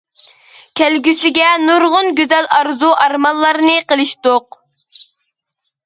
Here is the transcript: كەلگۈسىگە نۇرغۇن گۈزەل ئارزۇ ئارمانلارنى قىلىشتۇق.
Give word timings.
كەلگۈسىگە 0.79 1.49
نۇرغۇن 1.67 2.09
گۈزەل 2.21 2.49
ئارزۇ 2.57 2.91
ئارمانلارنى 3.05 3.79
قىلىشتۇق. 3.93 4.63